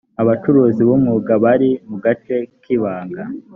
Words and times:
abacuruzi 0.21 0.81
b’ 0.87 0.89
umwuga 0.95 1.33
bari 1.43 1.69
mugace 1.89 2.35
kibanga. 2.63 3.23